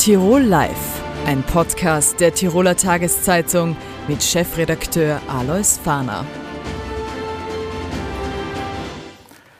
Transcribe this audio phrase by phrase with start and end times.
[0.00, 3.76] Tirol Live, ein Podcast der Tiroler Tageszeitung
[4.08, 6.24] mit Chefredakteur Alois Fahner.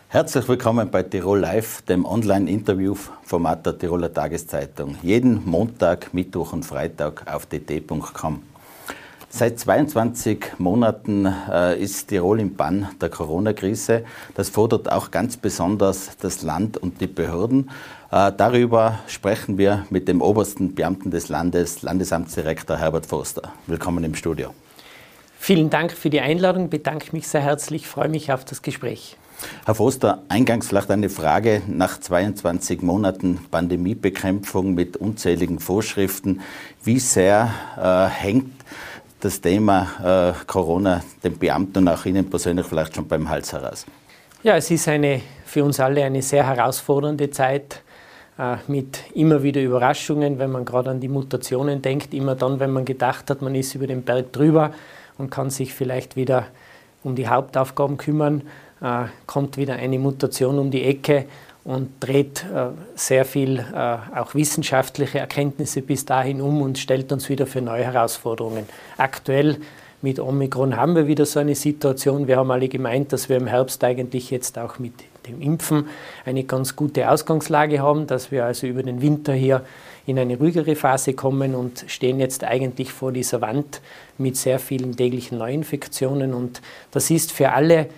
[0.09, 4.97] Herzlich willkommen bei Tirol Live, dem Online-Interview-Format der Tiroler Tageszeitung.
[5.03, 8.43] Jeden Montag, Mittwoch und Freitag auf dt.com.
[9.33, 14.05] Seit 22 Monaten äh, ist Tirol im Bann der Corona-Krise.
[14.35, 17.71] Das fordert auch ganz besonders das Land und die Behörden.
[18.11, 23.53] Äh, darüber sprechen wir mit dem obersten Beamten des Landes, Landesamtsdirektor Herbert Forster.
[23.69, 24.53] Willkommen im Studio.
[25.39, 29.17] Vielen Dank für die Einladung, bedanke mich sehr herzlich, freue mich auf das Gespräch.
[29.65, 36.41] Herr Forster, eingangs vielleicht eine Frage nach 22 Monaten Pandemiebekämpfung mit unzähligen Vorschriften.
[36.83, 38.60] Wie sehr äh, hängt
[39.21, 43.87] das Thema äh, Corona den Beamten und auch Ihnen persönlich vielleicht schon beim Hals heraus?
[44.43, 47.83] Ja, es ist eine, für uns alle eine sehr herausfordernde Zeit
[48.39, 52.15] äh, mit immer wieder Überraschungen, wenn man gerade an die Mutationen denkt.
[52.15, 54.73] Immer dann, wenn man gedacht hat, man ist über den Berg drüber
[55.19, 56.47] und kann sich vielleicht wieder
[57.03, 58.43] um die Hauptaufgaben kümmern,
[58.81, 61.27] äh, kommt wieder eine Mutation um die Ecke
[61.65, 67.29] und dreht äh, sehr viel äh, auch wissenschaftliche Erkenntnisse bis dahin um und stellt uns
[67.29, 68.67] wieder für neue Herausforderungen.
[68.97, 69.59] Aktuell
[70.03, 72.27] mit Omikron haben wir wieder so eine Situation.
[72.27, 74.95] Wir haben alle gemeint, dass wir im Herbst eigentlich jetzt auch mit
[75.27, 75.89] dem Impfen
[76.25, 79.63] eine ganz gute Ausgangslage haben, dass wir also über den Winter hier
[80.07, 83.83] in eine ruhigere Phase kommen und stehen jetzt eigentlich vor dieser Wand
[84.17, 86.33] mit sehr vielen täglichen Neuinfektionen.
[86.33, 87.89] Und das ist für alle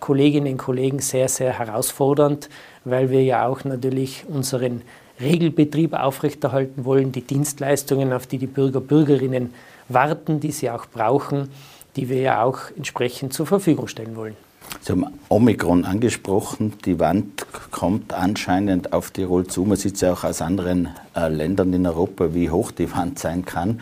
[0.00, 2.48] Kolleginnen und Kollegen sehr, sehr herausfordernd,
[2.84, 4.82] weil wir ja auch natürlich unseren
[5.20, 9.52] Regelbetrieb aufrechterhalten wollen, die Dienstleistungen, auf die die Bürger, Bürgerinnen
[9.88, 11.50] warten, die sie auch brauchen,
[11.96, 14.36] die wir ja auch entsprechend zur Verfügung stellen wollen.
[14.80, 16.74] Sie haben Omikron angesprochen.
[16.84, 19.64] Die Wand kommt anscheinend auf Tirol zu.
[19.64, 23.18] Man sieht es ja auch aus anderen äh, Ländern in Europa, wie hoch die Wand
[23.18, 23.80] sein kann.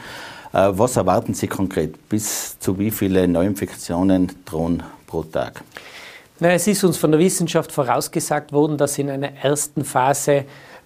[0.52, 2.08] Äh, was erwarten Sie konkret?
[2.08, 5.64] Bis zu wie viele Neuinfektionen drohen pro Tag?
[6.38, 10.44] Na, es ist uns von der Wissenschaft vorausgesagt worden, dass in einer ersten Phase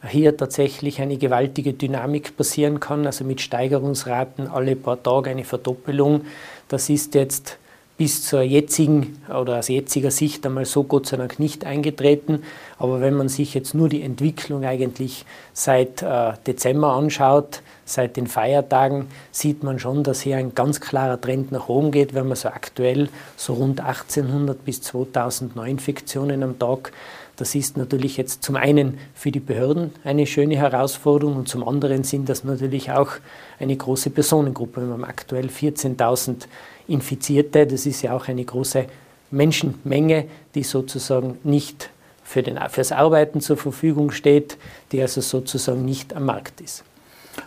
[0.09, 6.23] hier tatsächlich eine gewaltige Dynamik passieren kann, also mit Steigerungsraten alle paar Tage eine Verdoppelung.
[6.69, 7.59] Das ist jetzt
[7.97, 12.43] bis zur jetzigen oder aus jetziger Sicht einmal so Gott sei Dank nicht eingetreten.
[12.79, 18.27] Aber wenn man sich jetzt nur die Entwicklung eigentlich seit äh, Dezember anschaut, seit den
[18.27, 22.15] Feiertagen, sieht man schon, dass hier ein ganz klarer Trend nach oben geht.
[22.15, 26.93] Wenn man so aktuell so rund 1800 bis 2000 Neuinfektionen am Tag
[27.37, 32.05] das ist natürlich jetzt zum einen für die Behörden eine schöne Herausforderung und zum anderen
[32.05, 33.13] sind das natürlich auch
[33.59, 34.87] eine große Personengruppe.
[34.87, 36.47] Wir haben aktuell 14.000
[36.89, 37.67] Infizierte.
[37.67, 38.87] Das ist ja auch eine große
[39.31, 41.91] Menschenmenge, die sozusagen nicht
[42.23, 44.57] für den, fürs Arbeiten zur Verfügung steht,
[44.93, 46.85] die also sozusagen nicht am Markt ist.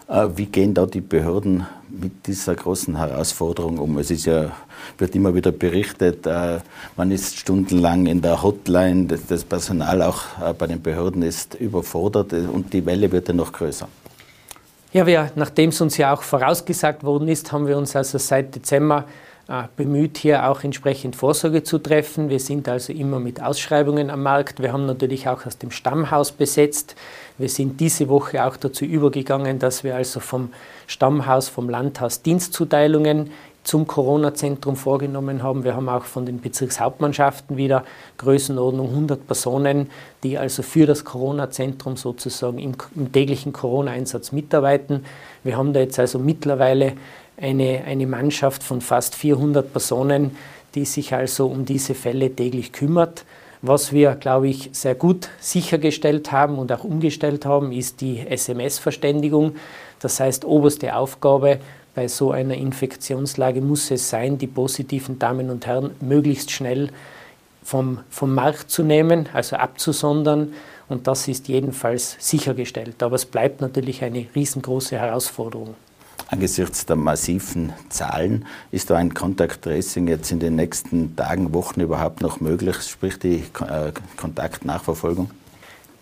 [0.07, 3.97] Äh, wie gehen da die Behörden mit dieser großen Herausforderung um?
[3.97, 4.51] Es ist ja,
[4.97, 6.59] wird immer wieder berichtet, äh,
[6.95, 12.33] man ist stundenlang in der Hotline, das Personal auch äh, bei den Behörden ist überfordert
[12.33, 13.87] und die Welle wird ja noch größer.
[14.95, 18.55] Ja, wir, nachdem es uns ja auch vorausgesagt worden ist, haben wir uns also seit
[18.55, 19.03] Dezember
[19.49, 22.29] äh, bemüht, hier auch entsprechend Vorsorge zu treffen.
[22.29, 24.61] Wir sind also immer mit Ausschreibungen am Markt.
[24.61, 26.95] Wir haben natürlich auch aus dem Stammhaus besetzt.
[27.37, 30.53] Wir sind diese Woche auch dazu übergegangen, dass wir also vom
[30.87, 33.31] Stammhaus, vom Landhaus Dienstzuteilungen
[33.65, 35.63] zum Corona-Zentrum vorgenommen haben.
[35.63, 37.83] Wir haben auch von den Bezirkshauptmannschaften wieder
[38.17, 39.89] Größenordnung 100 Personen,
[40.23, 45.03] die also für das Corona-Zentrum sozusagen im, im täglichen Corona-Einsatz mitarbeiten.
[45.43, 46.93] Wir haben da jetzt also mittlerweile
[47.37, 50.37] eine, eine Mannschaft von fast 400 Personen,
[50.75, 53.25] die sich also um diese Fälle täglich kümmert.
[53.63, 59.55] Was wir, glaube ich, sehr gut sichergestellt haben und auch umgestellt haben, ist die SMS-Verständigung.
[59.99, 61.59] Das heißt, oberste Aufgabe
[61.95, 66.89] bei so einer Infektionslage muss es sein, die positiven Damen und Herren möglichst schnell
[67.63, 70.53] vom, vom Markt zu nehmen, also abzusondern.
[70.87, 73.01] Und das ist jedenfalls sichergestellt.
[73.01, 75.73] Aber es bleibt natürlich eine riesengroße Herausforderung.
[76.27, 81.81] Angesichts der massiven Zahlen ist da ein Contact Tracing jetzt in den nächsten Tagen, Wochen
[81.81, 85.29] überhaupt noch möglich, sprich die äh, Kontaktnachverfolgung?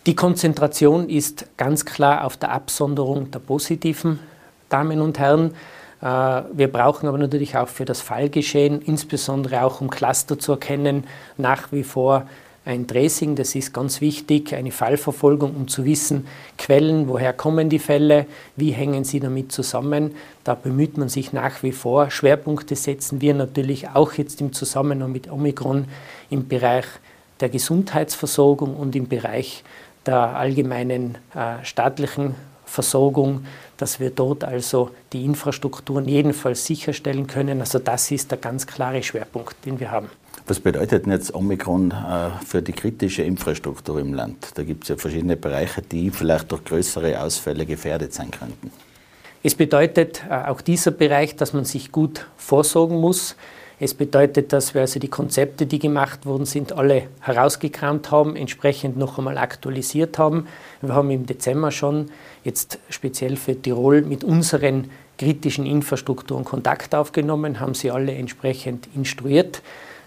[0.05, 4.19] Die Konzentration ist ganz klar auf der Absonderung der positiven
[4.69, 5.53] Damen und Herren.
[6.03, 11.05] Äh, wir brauchen aber natürlich auch für das Fallgeschehen, insbesondere auch um Cluster zu erkennen,
[11.37, 12.27] nach wie vor
[12.65, 16.27] ein Tracing, das ist ganz wichtig, eine Fallverfolgung, um zu wissen,
[16.57, 20.15] Quellen, woher kommen die Fälle, wie hängen sie damit zusammen.
[20.45, 22.09] Da bemüht man sich nach wie vor.
[22.09, 25.85] Schwerpunkte setzen wir natürlich auch jetzt im Zusammenhang mit Omikron
[26.29, 26.85] im Bereich
[27.41, 29.63] der Gesundheitsversorgung und im Bereich
[30.05, 32.35] der allgemeinen äh, staatlichen
[32.73, 33.45] Versorgung,
[33.77, 37.59] dass wir dort also die Infrastrukturen jedenfalls sicherstellen können.
[37.59, 40.09] Also das ist der ganz klare Schwerpunkt, den wir haben.
[40.47, 44.53] Was bedeutet denn jetzt Omikron äh, für die kritische Infrastruktur im Land?
[44.55, 48.71] Da gibt es ja verschiedene Bereiche, die vielleicht durch größere Ausfälle gefährdet sein könnten.
[49.43, 53.35] Es bedeutet äh, auch dieser Bereich, dass man sich gut vorsorgen muss.
[53.79, 58.97] Es bedeutet, dass wir also die Konzepte, die gemacht worden sind, alle herausgekramt haben, entsprechend
[58.97, 60.47] noch einmal aktualisiert haben.
[60.81, 62.09] Wir haben im Dezember schon
[62.43, 69.61] jetzt speziell für Tirol mit unseren kritischen Infrastrukturen Kontakt aufgenommen, haben sie alle entsprechend instruiert,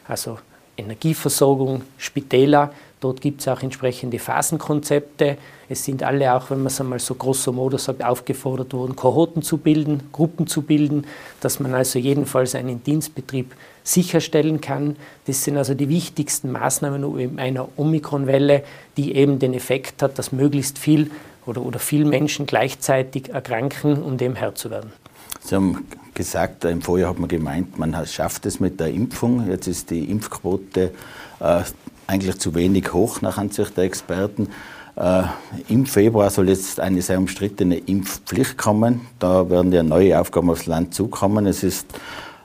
[0.08, 0.38] also
[0.76, 5.36] Energieversorgung, Spitäler, Dort gibt es auch entsprechende Phasenkonzepte.
[5.68, 9.42] Es sind alle auch, wenn man es einmal so grosso modo sagt, aufgefordert worden, Kohorten
[9.42, 11.06] zu bilden, Gruppen zu bilden,
[11.40, 13.54] dass man also jedenfalls einen Dienstbetrieb
[13.84, 14.96] sicherstellen kann.
[15.26, 18.64] Das sind also die wichtigsten Maßnahmen einer Omikronwelle,
[18.96, 21.10] die eben den Effekt hat, dass möglichst viel
[21.46, 24.92] oder, oder viele Menschen gleichzeitig erkranken, um dem Herr zu werden.
[25.40, 29.48] Sie haben gesagt, im Vorjahr hat man gemeint, man schafft es mit der Impfung.
[29.48, 30.92] Jetzt ist die Impfquote
[31.40, 31.62] äh,
[32.06, 34.48] eigentlich zu wenig hoch nach Ansicht der Experten.
[34.96, 35.24] Äh,
[35.68, 39.02] Im Februar soll jetzt eine sehr umstrittene Impfpflicht kommen.
[39.18, 41.46] Da werden ja neue Aufgaben aufs Land zukommen.
[41.46, 41.86] Es ist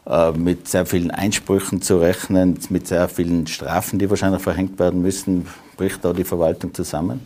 [0.05, 5.01] äh, mit sehr vielen Einsprüchen zu rechnen, mit sehr vielen Strafen, die wahrscheinlich verhängt werden
[5.01, 5.47] müssen.
[5.77, 7.21] Bricht da die Verwaltung zusammen?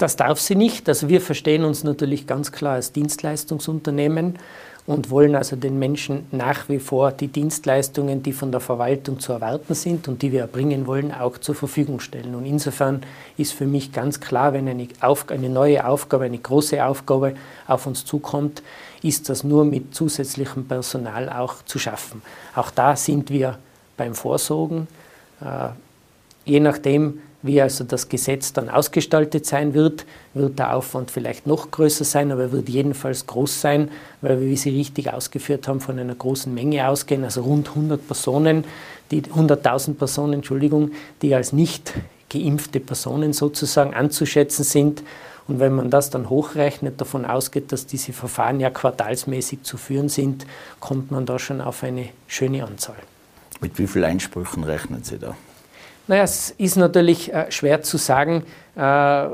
[0.00, 0.88] Das darf sie nicht.
[0.88, 4.38] Also wir verstehen uns natürlich ganz klar als Dienstleistungsunternehmen
[4.86, 9.34] und wollen also den Menschen nach wie vor die Dienstleistungen, die von der Verwaltung zu
[9.34, 12.34] erwarten sind und die wir erbringen wollen, auch zur Verfügung stellen.
[12.34, 13.02] Und insofern
[13.36, 14.88] ist für mich ganz klar, wenn eine,
[15.28, 17.34] eine neue Aufgabe, eine große Aufgabe
[17.66, 18.62] auf uns zukommt,
[19.02, 22.22] ist das nur mit zusätzlichem Personal auch zu schaffen.
[22.54, 23.58] Auch da sind wir
[23.98, 24.88] beim Vorsorgen.
[25.42, 25.68] Äh,
[26.46, 30.04] je nachdem, wie also das Gesetz dann ausgestaltet sein wird,
[30.34, 33.90] wird der Aufwand vielleicht noch größer sein, aber er wird jedenfalls groß sein,
[34.20, 38.06] weil wir, wie Sie richtig ausgeführt haben, von einer großen Menge ausgehen, also rund 100
[38.06, 38.64] Personen,
[39.10, 40.92] die 100.000 Personen, Entschuldigung,
[41.22, 41.94] die als nicht
[42.28, 45.02] geimpfte Personen sozusagen anzuschätzen sind.
[45.48, 50.08] Und wenn man das dann hochrechnet, davon ausgeht, dass diese Verfahren ja quartalsmäßig zu führen
[50.08, 50.46] sind,
[50.78, 52.96] kommt man da schon auf eine schöne Anzahl.
[53.60, 55.36] Mit wie vielen Einsprüchen rechnen Sie da?
[56.10, 58.42] Naja, es ist natürlich äh, schwer zu sagen,
[58.74, 59.26] äh,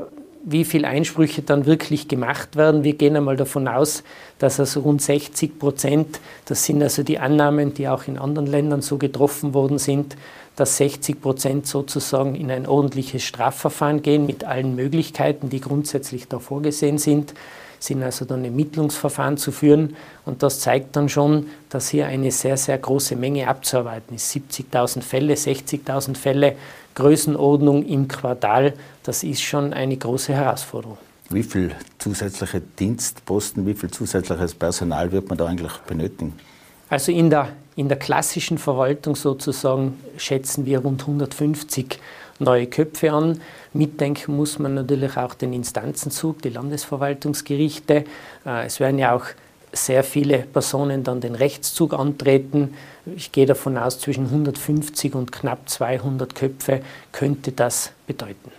[0.43, 2.83] wie viele Einsprüche dann wirklich gemacht werden.
[2.83, 4.03] Wir gehen einmal davon aus,
[4.37, 8.83] dass also rund 60 Prozent, das sind also die Annahmen, die auch in anderen Ländern
[8.83, 10.17] so getroffen worden sind,
[10.55, 16.37] dass 60 Prozent sozusagen in ein ordentliches Strafverfahren gehen mit allen Möglichkeiten, die grundsätzlich da
[16.37, 17.33] vorgesehen sind
[17.79, 19.95] sind also dann Ermittlungsverfahren zu führen.
[20.25, 24.35] Und das zeigt dann schon, dass hier eine sehr, sehr große Menge abzuarbeiten ist.
[24.35, 26.55] 70.000 Fälle, 60.000 Fälle,
[26.95, 30.97] Größenordnung im Quartal, das ist schon eine große Herausforderung.
[31.29, 36.33] Wie viel zusätzliche Dienstposten, wie viel zusätzliches Personal wird man da eigentlich benötigen?
[36.89, 41.99] Also in der, in der klassischen Verwaltung sozusagen schätzen wir rund 150
[42.39, 43.41] neue Köpfe an.
[43.73, 48.05] Mitdenken muss man natürlich auch den Instanzenzug, die Landesverwaltungsgerichte.
[48.45, 49.25] Äh, es werden ja auch
[49.73, 52.73] sehr viele Personen dann den Rechtszug antreten.
[53.15, 56.81] Ich gehe davon aus, zwischen 150 und knapp 200 Köpfe
[57.11, 58.51] könnte das bedeuten.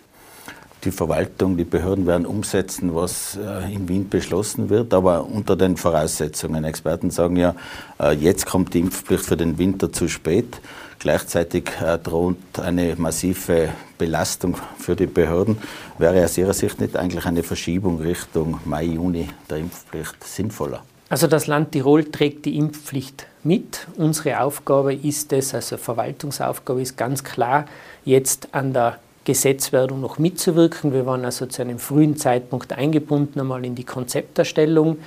[0.84, 5.76] Die Verwaltung, die Behörden werden umsetzen, was äh, in Wien beschlossen wird, aber unter den
[5.76, 6.62] Voraussetzungen.
[6.62, 7.56] Experten sagen ja,
[7.99, 10.61] äh, jetzt kommt die Impfpflicht für den Winter zu spät.
[10.99, 15.59] Gleichzeitig äh, droht eine massive Belastung für die Behörden.
[15.99, 20.83] Wäre aus Ihrer Sicht nicht eigentlich eine Verschiebung Richtung Mai, Juni der Impfpflicht sinnvoller?
[21.09, 23.87] Also das Land Tirol trägt die Impfpflicht mit.
[23.97, 27.67] Unsere Aufgabe ist es, also Verwaltungsaufgabe ist ganz klar,
[28.05, 30.93] jetzt an der Gesetzwerdung noch mitzuwirken.
[30.93, 34.99] Wir waren also zu einem frühen Zeitpunkt eingebunden, einmal in die Konzepterstellung.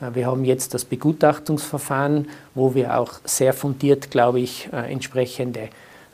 [0.00, 5.68] Äh, wir haben jetzt das Begutachtungsverfahren, wo wir auch sehr fundiert, glaube ich, äh, entsprechende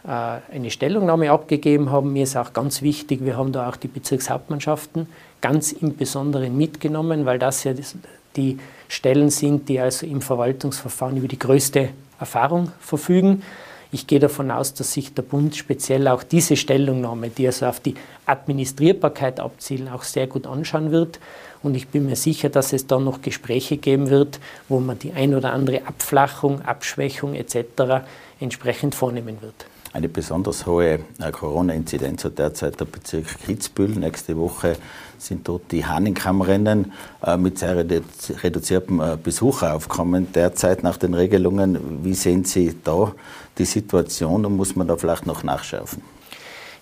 [0.06, 2.12] äh, eine Stellungnahme abgegeben haben.
[2.12, 5.08] Mir ist auch ganz wichtig, wir haben da auch die Bezirkshauptmannschaften
[5.40, 7.72] ganz im Besonderen mitgenommen, weil das ja
[8.36, 13.42] die Stellen sind, die also im Verwaltungsverfahren über die größte Erfahrung verfügen.
[13.94, 17.78] Ich gehe davon aus, dass sich der Bund speziell auch diese Stellungnahme, die also auf
[17.78, 17.94] die
[18.26, 21.20] Administrierbarkeit abzielen, auch sehr gut anschauen wird.
[21.62, 25.12] Und ich bin mir sicher, dass es dann noch Gespräche geben wird, wo man die
[25.12, 28.04] ein oder andere Abflachung, Abschwächung etc.
[28.40, 29.64] entsprechend vornehmen wird.
[29.94, 33.90] Eine besonders hohe äh, Corona-Inzidenz hat derzeit der Bezirk Kitzbühel.
[33.90, 34.76] Nächste Woche
[35.18, 36.92] sind dort die Hahnenkammrennen
[37.24, 42.04] äh, mit sehr reduziertem äh, Besucheraufkommen derzeit nach den Regelungen.
[42.04, 43.12] Wie sehen Sie da
[43.56, 46.02] die Situation und muss man da vielleicht noch nachschärfen?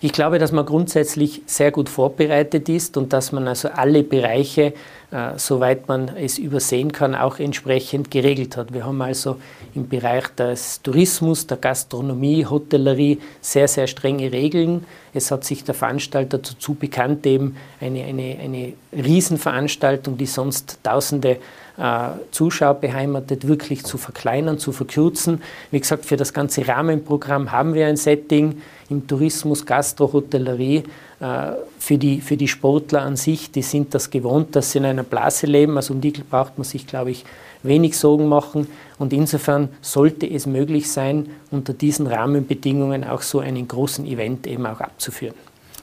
[0.03, 4.73] Ich glaube, dass man grundsätzlich sehr gut vorbereitet ist und dass man also alle Bereiche,
[5.11, 8.73] äh, soweit man es übersehen kann, auch entsprechend geregelt hat.
[8.73, 9.37] Wir haben also
[9.73, 14.85] im Bereich des Tourismus, der Gastronomie, Hotellerie sehr, sehr strenge Regeln.
[15.13, 21.37] Es hat sich der Veranstalter dazu bekannt, eben eine, eine, eine Riesenveranstaltung, die sonst Tausende
[21.77, 25.41] äh, Zuschauer beheimatet, wirklich zu verkleinern, zu verkürzen.
[25.71, 28.61] Wie gesagt, für das ganze Rahmenprogramm haben wir ein Setting
[28.93, 30.83] im Tourismus, Gastro, Hotellerie.
[31.19, 34.85] Äh, für die, für die Sportler an sich, die sind das gewohnt, dass sie in
[34.85, 35.75] einer Blase leben.
[35.77, 37.25] Also um die braucht man sich, glaube ich,
[37.63, 38.67] wenig Sorgen machen.
[38.99, 44.65] Und insofern sollte es möglich sein, unter diesen Rahmenbedingungen auch so einen großen Event eben
[44.65, 45.35] auch abzuführen.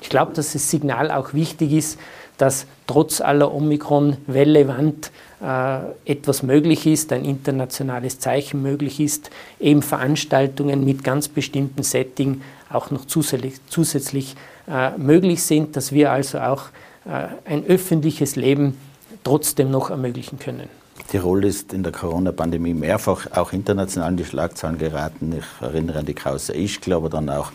[0.02, 1.98] Ich glaube, dass das Signal auch wichtig ist,
[2.38, 4.94] dass trotz aller Omikron-Welle,
[5.42, 5.78] äh,
[6.10, 12.40] etwas möglich ist, ein internationales Zeichen möglich ist, eben Veranstaltungen mit ganz bestimmten Setting
[12.70, 14.36] auch noch zusätzlich, zusätzlich
[14.68, 16.64] äh, möglich sind, dass wir also auch
[17.04, 18.76] äh, ein öffentliches Leben
[19.24, 20.68] trotzdem noch ermöglichen können.
[21.08, 25.34] Tirol ist in der Corona-Pandemie mehrfach auch international in die Schlagzeilen geraten.
[25.36, 27.50] Ich erinnere an die Krause Ischgl, aber dann auch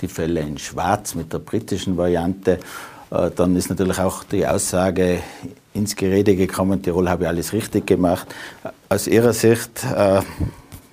[0.00, 2.60] die Fälle in Schwarz mit der britischen Variante.
[3.10, 5.18] Äh, dann ist natürlich auch die Aussage
[5.74, 8.26] ins Gerede gekommen, Tirol habe alles richtig gemacht.
[8.88, 10.20] Aus Ihrer Sicht, äh,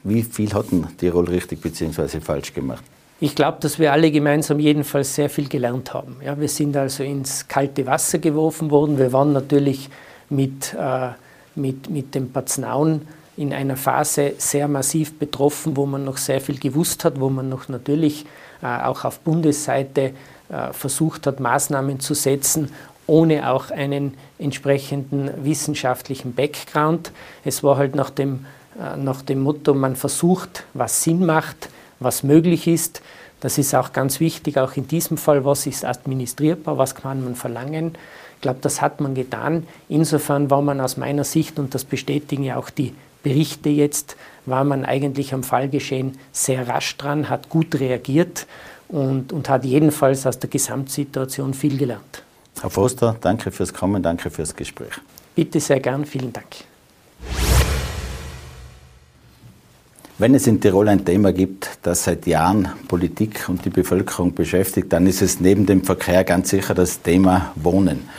[0.04, 2.20] wie viel hat denn Tirol richtig bzw.
[2.20, 2.84] falsch gemacht?
[3.20, 6.18] Ich glaube, dass wir alle gemeinsam jedenfalls sehr viel gelernt haben.
[6.24, 9.00] Ja, wir sind also ins kalte Wasser geworfen worden.
[9.00, 9.90] Wir waren natürlich
[10.30, 11.10] mit, äh,
[11.56, 16.60] mit, mit dem Paznaun in einer Phase sehr massiv betroffen, wo man noch sehr viel
[16.60, 18.26] gewusst hat, wo man noch natürlich
[18.62, 20.14] äh, auch auf Bundesseite
[20.50, 22.72] äh, versucht hat, Maßnahmen zu setzen,
[23.08, 27.12] ohne auch einen entsprechenden wissenschaftlichen Background.
[27.44, 28.46] Es war halt nach dem,
[28.80, 33.01] äh, nach dem Motto, man versucht, was Sinn macht, was möglich ist.
[33.39, 37.36] Das ist auch ganz wichtig, auch in diesem Fall, was ist administrierbar, was kann man
[37.36, 37.94] verlangen.
[38.36, 39.68] Ich glaube, das hat man getan.
[39.89, 44.63] Insofern war man aus meiner Sicht, und das bestätigen ja auch die Berichte jetzt, war
[44.63, 48.48] man eigentlich am Fallgeschehen sehr rasch dran, hat gut reagiert
[48.88, 52.24] und, und hat jedenfalls aus der Gesamtsituation viel gelernt.
[52.62, 54.94] Herr Foster, danke fürs Kommen, danke fürs Gespräch.
[55.36, 56.48] Bitte sehr gern, vielen Dank.
[60.20, 64.92] Wenn es in Tirol ein Thema gibt, das seit Jahren Politik und die Bevölkerung beschäftigt,
[64.92, 68.10] dann ist es neben dem Verkehr ganz sicher das Thema Wohnen.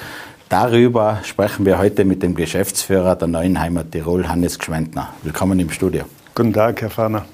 [0.48, 5.12] Darüber sprechen wir heute mit dem Geschäftsführer der Neuen Heimat Tirol, Hannes Gschwendner.
[5.24, 6.04] Willkommen im Studio.
[6.36, 7.24] Guten Tag, Herr Fahner.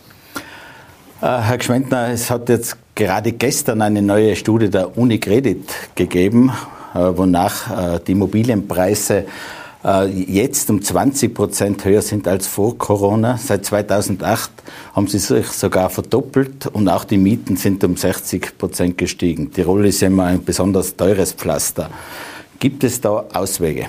[1.20, 6.50] Äh, Herr Gschwendner, es hat jetzt gerade gestern eine neue Studie der Unicredit gegeben,
[6.94, 9.26] äh, wonach äh, die Immobilienpreise
[10.06, 13.36] jetzt um 20 Prozent höher sind als vor Corona.
[13.36, 14.50] Seit 2008
[14.94, 19.52] haben sie sich sogar verdoppelt und auch die Mieten sind um 60 Prozent gestiegen.
[19.52, 21.90] Tirol ist ja immer ein besonders teures Pflaster.
[22.58, 23.86] Gibt es da Auswege?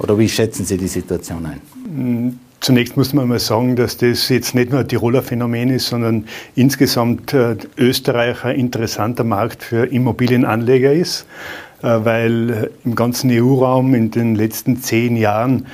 [0.00, 1.60] Oder wie schätzen Sie die Situation ein?
[1.84, 5.88] Mm, Zunächst muss man mal sagen, dass das jetzt nicht nur ein Tiroler Phänomen ist,
[5.88, 6.24] sondern
[6.54, 11.26] insgesamt äh, Österreich ein interessanter Markt für Immobilienanleger ist,
[11.73, 15.66] äh, weil äh, im ganzen EU-Raum in den letzten zehn Jahren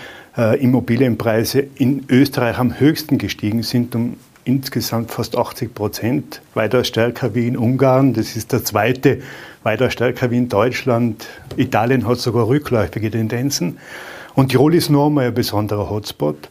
[0.61, 4.15] Immobilienpreise in Österreich am höchsten gestiegen sind, um
[4.45, 8.15] insgesamt fast 80 Prozent, weiter stärker wie in Ungarn.
[8.15, 9.21] Das ist der zweite,
[9.63, 11.27] weiter stärker wie in Deutschland.
[11.57, 13.79] Italien hat sogar rückläufige Tendenzen.
[14.35, 16.49] Und Tirol ist noch einmal ein besonderer Hotspot.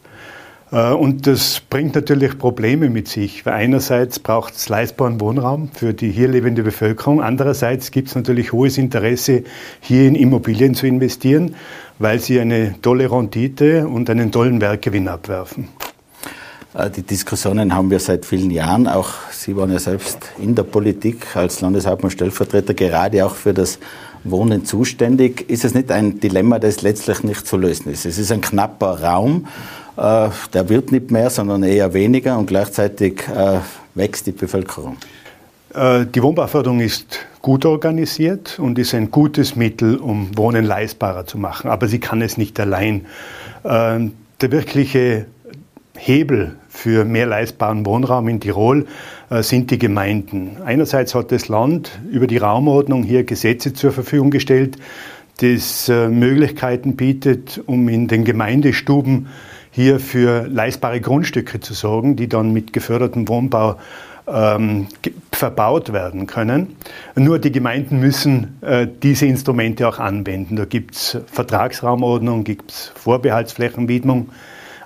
[0.72, 5.94] Äh, und das bringt natürlich Probleme mit sich, weil einerseits braucht es leistbaren Wohnraum für
[5.94, 9.44] die hier lebende Bevölkerung, andererseits gibt es natürlich hohes Interesse,
[9.80, 11.54] hier in Immobilien zu investieren,
[11.98, 15.68] weil sie eine tolle Rendite und einen tollen Werkgewinn abwerfen.
[16.74, 18.86] Äh, die Diskussionen haben wir seit vielen Jahren.
[18.86, 23.78] Auch Sie waren ja selbst in der Politik als Landeshauptmann Stellvertreter gerade auch für das
[24.22, 25.48] Wohnen zuständig.
[25.48, 28.04] Ist es nicht ein Dilemma, das letztlich nicht zu lösen ist?
[28.04, 29.46] Es ist ein knapper Raum
[30.00, 33.58] der wird nicht mehr, sondern eher weniger und gleichzeitig äh,
[33.94, 34.96] wächst die Bevölkerung.
[35.74, 41.36] Äh, die Wohnbauförderung ist gut organisiert und ist ein gutes Mittel, um Wohnen leistbarer zu
[41.36, 41.70] machen.
[41.70, 43.06] Aber sie kann es nicht allein.
[43.62, 45.26] Der wirkliche
[45.96, 48.86] Hebel für mehr leistbaren Wohnraum in Tirol
[49.30, 50.56] sind die Gemeinden.
[50.64, 54.76] Einerseits hat das Land über die Raumordnung hier Gesetze zur Verfügung gestellt,
[55.40, 59.28] das Möglichkeiten bietet, um in den Gemeindestuben
[59.70, 63.76] hier für leistbare Grundstücke zu sorgen, die dann mit gefördertem Wohnbau
[64.26, 64.86] ähm,
[65.32, 66.76] verbaut werden können.
[67.16, 70.56] Nur die Gemeinden müssen äh, diese Instrumente auch anwenden.
[70.56, 74.30] Da gibt es Vertragsraumordnung, gibt es Vorbehaltsflächenwidmung.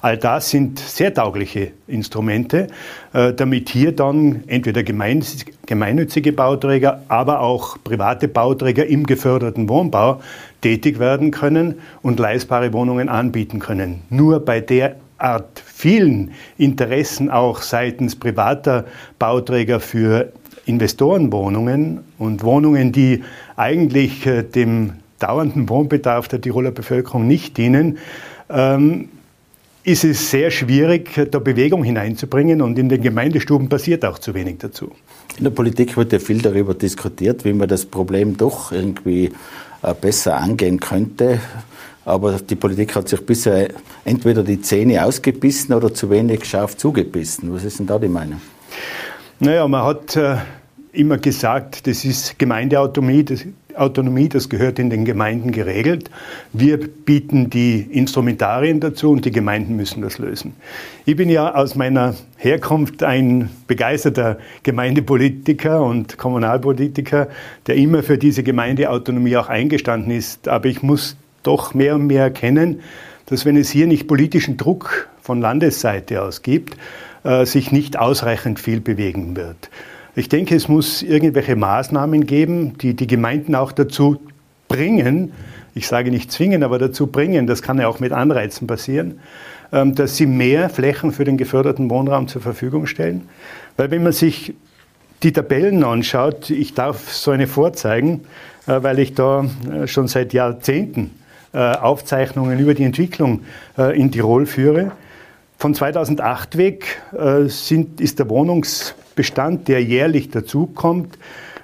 [0.05, 2.67] All das sind sehr taugliche Instrumente,
[3.15, 10.21] äh, damit hier dann entweder gemeinnützige Bauträger, aber auch private Bauträger im geförderten Wohnbau
[10.61, 14.03] tätig werden können und leistbare Wohnungen anbieten können.
[14.11, 18.85] Nur bei der Art vielen Interessen auch seitens privater
[19.19, 20.35] Bauträger für
[20.67, 23.25] Investorenwohnungen und Wohnungen, die
[23.57, 27.97] eigentlich äh, dem dauernden Wohnbedarf der Tiroler Bevölkerung nicht dienen,
[28.51, 29.09] ähm,
[29.85, 34.59] ist es sehr schwierig, da Bewegung hineinzubringen und in den Gemeindestuben passiert auch zu wenig
[34.59, 34.91] dazu.
[35.37, 39.31] In der Politik wird ja viel darüber diskutiert, wie man das Problem doch irgendwie
[39.83, 41.39] äh, besser angehen könnte.
[42.07, 43.69] Aber die Politik hat sich bisher
[44.05, 47.53] entweder die Zähne ausgebissen oder zu wenig scharf zugebissen.
[47.53, 48.41] Was ist denn da die Meinung?
[49.41, 50.37] Naja, man hat äh,
[50.93, 53.45] immer gesagt, das ist Gemeindeautonomie, das,
[53.77, 56.11] Autonomie, das gehört in den Gemeinden geregelt.
[56.53, 60.55] Wir bieten die Instrumentarien dazu und die Gemeinden müssen das lösen.
[61.05, 67.29] Ich bin ja aus meiner Herkunft ein begeisterter Gemeindepolitiker und Kommunalpolitiker,
[67.67, 70.49] der immer für diese Gemeindeautonomie auch eingestanden ist.
[70.49, 72.81] Aber ich muss doch mehr und mehr erkennen,
[73.27, 76.77] dass wenn es hier nicht politischen Druck von Landesseite aus gibt,
[77.25, 79.71] äh, sich nicht ausreichend viel bewegen wird.
[80.17, 84.21] Ich denke, es muss irgendwelche Maßnahmen geben, die die Gemeinden auch dazu
[84.69, 85.33] bringen,
[85.75, 89.19] ich sage nicht zwingen, aber dazu bringen, das kann ja auch mit Anreizen passieren,
[89.73, 93.29] ähm, dass sie mehr Flächen für den geförderten Wohnraum zur Verfügung stellen.
[93.77, 94.55] Weil wenn man sich
[95.25, 98.21] die Tabellen anschaut, ich darf so eine vorzeigen,
[98.69, 101.11] äh, weil ich da äh, schon seit Jahrzehnten
[101.57, 103.43] Aufzeichnungen über die Entwicklung
[103.77, 104.91] in Tirol führe.
[105.57, 107.01] Von 2008 weg
[107.47, 111.19] sind, ist der Wohnungs Bestand, der jährlich dazukommt,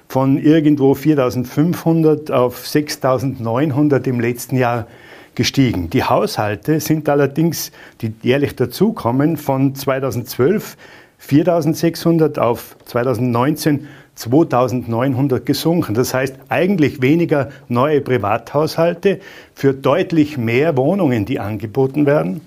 [0.07, 4.87] von irgendwo 4.500 auf 6.900 im letzten Jahr
[5.35, 5.89] gestiegen.
[5.89, 10.75] Die Haushalte sind allerdings, die jährlich dazukommen, von 2012
[11.21, 15.93] 4.600 auf 2019 2.900 gesunken.
[15.93, 19.19] Das heißt eigentlich weniger neue Privathaushalte
[19.55, 22.41] für deutlich mehr Wohnungen, die angeboten werden.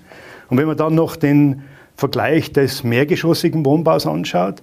[0.49, 1.63] Und wenn man dann noch den
[1.95, 4.61] Vergleich des mehrgeschossigen Wohnbaus anschaut,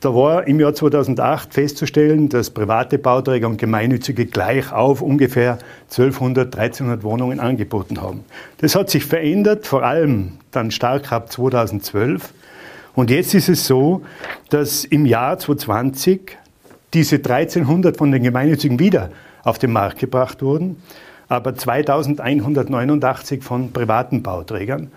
[0.00, 5.58] da war im Jahr 2008 festzustellen, dass private Bauträger und Gemeinnützige gleich auf ungefähr
[5.90, 8.24] 1200, 1300 Wohnungen angeboten haben.
[8.58, 12.32] Das hat sich verändert, vor allem dann stark ab 2012.
[12.94, 14.02] Und jetzt ist es so,
[14.48, 16.36] dass im Jahr 2020
[16.94, 19.10] diese 1300 von den Gemeinnützigen wieder
[19.44, 20.82] auf den Markt gebracht wurden,
[21.28, 24.90] aber 2189 von privaten Bauträgern.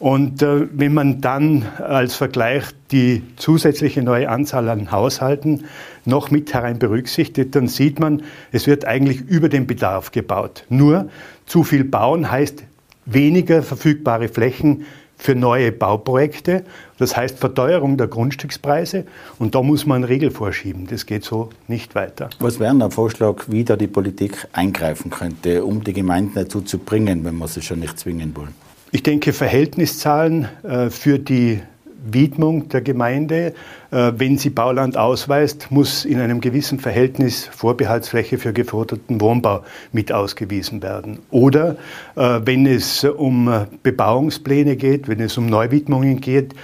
[0.00, 5.66] Und äh, wenn man dann als Vergleich die zusätzliche neue Anzahl an Haushalten
[6.06, 10.64] noch mit herein berücksichtigt, dann sieht man, es wird eigentlich über den Bedarf gebaut.
[10.70, 11.10] Nur
[11.44, 12.64] zu viel bauen heißt
[13.04, 14.86] weniger verfügbare Flächen
[15.18, 16.64] für neue Bauprojekte.
[16.96, 19.04] Das heißt Verteuerung der Grundstückspreise.
[19.38, 20.86] Und da muss man Regel vorschieben.
[20.86, 22.30] Das geht so nicht weiter.
[22.38, 26.78] Was wäre ein Vorschlag, wie da die Politik eingreifen könnte, um die Gemeinden dazu zu
[26.78, 28.69] bringen, wenn wir sie schon nicht zwingen wollen?
[28.92, 31.60] Ich denke, Verhältniszahlen äh, für die
[32.02, 33.54] Widmung der Gemeinde,
[33.92, 40.10] äh, wenn sie Bauland ausweist, muss in einem gewissen Verhältnis Vorbehaltsfläche für geforderten Wohnbau mit
[40.10, 41.20] ausgewiesen werden.
[41.30, 41.76] Oder
[42.16, 46.54] äh, wenn es um Bebauungspläne geht, wenn es um Neuwidmungen geht,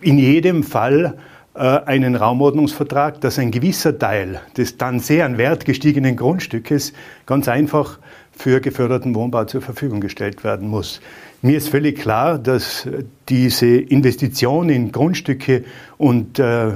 [0.00, 1.18] in jedem Fall
[1.54, 6.92] einen Raumordnungsvertrag, dass ein gewisser Teil des dann sehr an Wert gestiegenen Grundstückes
[7.26, 7.98] ganz einfach
[8.38, 11.00] für geförderten Wohnbau zur Verfügung gestellt werden muss.
[11.42, 12.88] Mir ist völlig klar, dass
[13.28, 15.64] diese Investition in Grundstücke
[15.96, 16.74] und äh,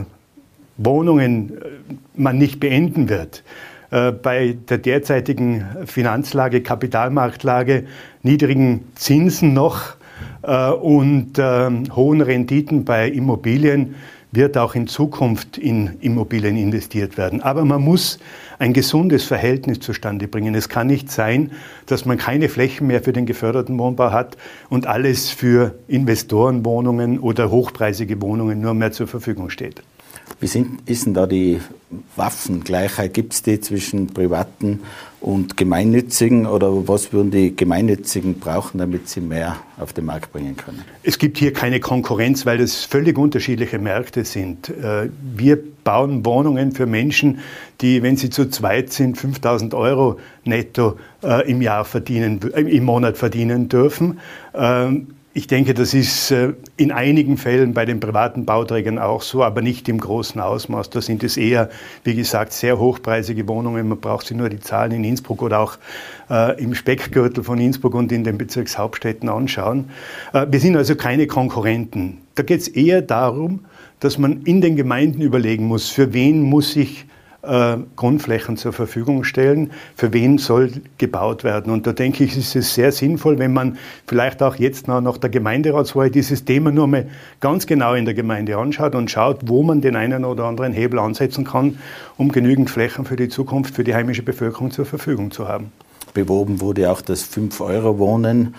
[0.77, 3.45] Wohnungen äh, man nicht beenden wird.
[3.93, 7.85] Äh, bei der derzeitigen Finanzlage, Kapitalmarktlage,
[8.23, 9.95] niedrigen Zinsen noch
[10.43, 13.95] äh, und ähm, hohen Renditen bei Immobilien
[14.33, 17.43] wird auch in Zukunft in Immobilien investiert werden.
[17.43, 18.19] Aber man muss
[18.59, 20.55] ein gesundes Verhältnis zustande bringen.
[20.55, 21.53] Es kann nicht sein,
[21.87, 24.39] dass man keine Flächen mehr für den geförderten Wohnbau hat
[24.71, 29.83] und alles für Investorenwohnungen oder hochpreisige Wohnungen nur mehr zur Verfügung steht.
[30.41, 31.61] Wie sind, ist denn da die
[32.17, 33.15] Waffengleichheit?
[33.15, 34.81] Gibt es die zwischen privaten
[35.21, 40.57] und gemeinnützigen oder was würden die gemeinnützigen brauchen, damit sie mehr auf den Markt bringen
[40.57, 40.83] können?
[41.05, 44.69] Es gibt hier keine Konkurrenz, weil es völlig unterschiedliche Märkte sind.
[44.69, 47.39] Äh, wir bauen Wohnungen für Menschen,
[47.81, 52.85] die, wenn sie zu zweit sind, 5000 Euro netto äh, im Jahr verdienen, äh, im
[52.85, 54.19] Monat verdienen dürfen.
[55.35, 59.63] Ich denke, das ist äh, in einigen Fällen bei den privaten Bauträgern auch so, aber
[59.63, 60.91] nicht im großen Ausmaß.
[60.91, 61.71] Da sind es eher,
[62.05, 63.89] wie gesagt, sehr hochpreisige Wohnungen.
[63.89, 65.79] Man braucht sich nur die Zahlen in Innsbruck oder auch
[66.29, 69.89] äh, im Speckgürtel von Innsbruck und in den Bezirkshauptstädten anschauen.
[70.35, 72.19] Äh, wir sind also keine Konkurrenten.
[72.35, 73.65] Da geht es eher darum,
[74.01, 77.07] dass man in den Gemeinden überlegen muss, für wen muss ich
[77.43, 79.73] äh, Grundflächen zur Verfügung stellen.
[79.97, 81.73] Für wen soll gebaut werden?
[81.73, 85.31] Und da denke ich, ist es sehr sinnvoll, wenn man vielleicht auch jetzt nach der
[85.31, 87.09] Gemeinderatswahl dieses Thema nur mal
[87.41, 90.99] ganz genau in der Gemeinde anschaut und schaut, wo man den einen oder anderen Hebel
[90.99, 91.79] ansetzen kann,
[92.17, 95.73] um genügend Flächen für die Zukunft, für die heimische Bevölkerung zur Verfügung zu haben.
[96.15, 98.55] Beworben wurde auch das 5-Euro-Wohnen.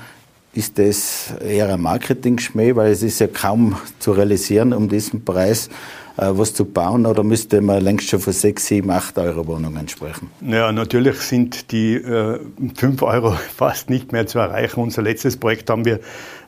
[0.53, 5.69] Ist das eher ein Marketing-Schmäh, weil es ist ja kaum zu realisieren um diesen Preis.
[6.15, 9.87] Äh, was zu bauen oder müsste man längst schon von 6, 7, 8 Euro Wohnungen
[9.87, 10.29] sprechen?
[10.41, 12.39] Ja, natürlich sind die äh,
[12.75, 14.79] 5 Euro fast nicht mehr zu erreichen.
[14.79, 15.99] Unser letztes Projekt haben wir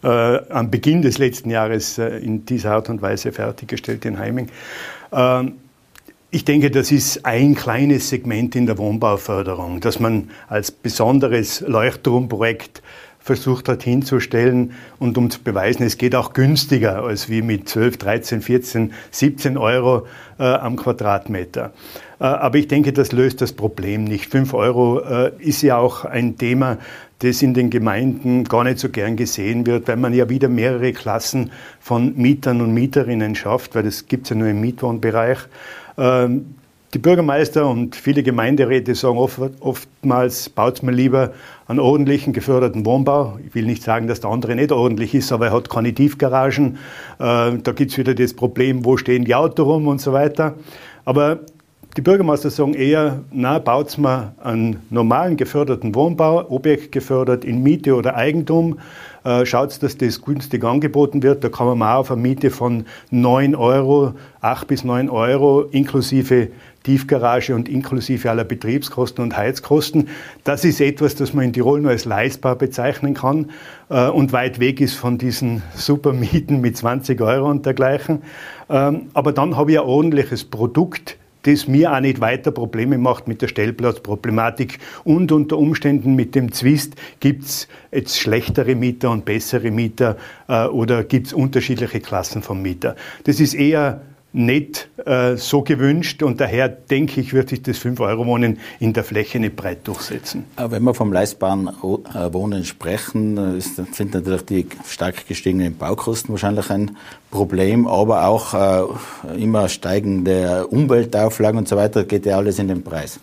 [0.04, 0.08] äh,
[0.52, 4.50] am Beginn des letzten Jahres äh, in dieser Art und Weise fertiggestellt in Heiming.
[5.12, 5.54] Ähm,
[6.30, 12.84] ich denke, das ist ein kleines Segment in der Wohnbauförderung, dass man als besonderes Leuchtturmprojekt
[13.26, 17.98] versucht hat hinzustellen und um zu beweisen, es geht auch günstiger als wie mit 12,
[17.98, 20.06] 13, 14, 17 Euro
[20.38, 21.74] äh, am Quadratmeter.
[22.20, 24.30] Äh, aber ich denke, das löst das Problem nicht.
[24.30, 26.78] 5 Euro äh, ist ja auch ein Thema,
[27.18, 30.94] das in den Gemeinden gar nicht so gern gesehen wird, weil man ja wieder mehrere
[30.94, 35.40] Klassen von Mietern und Mieterinnen schafft, weil das gibt es ja nur im Mietwohnbereich.
[35.98, 36.54] Ähm,
[36.96, 41.34] die Bürgermeister und viele Gemeinderäte sagen oft, oftmals, baut mir lieber
[41.68, 43.38] einen ordentlichen, geförderten Wohnbau.
[43.46, 46.78] Ich will nicht sagen, dass der andere nicht ordentlich ist, aber er hat keine Tiefgaragen.
[47.20, 50.56] Äh, da gibt es wieder das Problem, wo stehen die Autos rum und so weiter.
[51.04, 51.42] Aber
[51.98, 58.16] die Bürgermeister sagen eher, na, baut mir einen normalen geförderten Wohnbau, objektgefördert in Miete oder
[58.16, 58.80] Eigentum.
[59.24, 61.44] Äh, schaut, dass das günstig angeboten wird.
[61.44, 66.50] Da kann man mal auf eine Miete von 9 Euro, 8 bis 9 Euro inklusive
[66.84, 70.10] Tiefgarage und inklusive aller Betriebskosten und Heizkosten.
[70.44, 73.52] Das ist etwas, das man in Tirol nur als leistbar bezeichnen kann
[73.90, 78.22] äh, und weit weg ist von diesen Supermieten mit 20 Euro und dergleichen.
[78.70, 83.28] Ähm, aber dann habe ich ein ordentliches Produkt, das mir auch nicht weiter Probleme macht
[83.28, 89.26] mit der Stellplatzproblematik und unter Umständen mit dem Zwist, gibt es jetzt schlechtere Mieter und
[89.26, 92.96] bessere Mieter äh, oder gibt es unterschiedliche Klassen von Mieter.
[93.26, 94.02] Das ist eher
[94.36, 99.39] nicht äh, so gewünscht und daher denke ich, wird sich das 5-Euro-Wohnen in der Fläche
[99.39, 100.43] nicht breit durchsetzen.
[100.58, 106.69] Wenn wir vom leistbaren äh, Wohnen sprechen, äh, sind natürlich die stark gestiegenen Baukosten wahrscheinlich
[106.69, 106.98] ein
[107.32, 112.84] Problem, aber auch äh, immer steigende Umweltauflagen und so weiter, geht ja alles in den
[112.84, 113.21] Preis.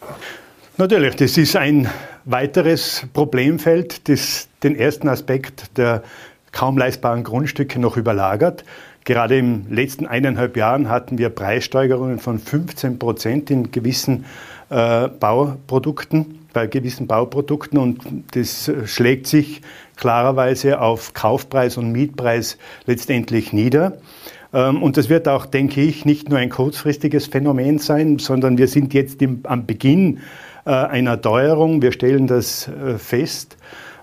[0.78, 1.88] Natürlich, das ist ein
[2.24, 6.02] weiteres Problemfeld, das den ersten Aspekt der
[6.52, 8.64] kaum leistbaren Grundstücke noch überlagert.
[9.04, 14.24] Gerade im letzten eineinhalb Jahren hatten wir Preissteigerungen von 15 Prozent in gewissen
[14.70, 18.00] äh, Bauprodukten, bei gewissen Bauprodukten und
[18.32, 19.62] das schlägt sich
[19.96, 23.98] klarerweise auf Kaufpreis und Mietpreis letztendlich nieder.
[24.52, 28.68] Ähm, und das wird auch, denke ich, nicht nur ein kurzfristiges Phänomen sein, sondern wir
[28.68, 30.20] sind jetzt im, am Beginn
[30.64, 31.82] äh, einer Teuerung.
[31.82, 33.56] Wir stellen das äh, fest.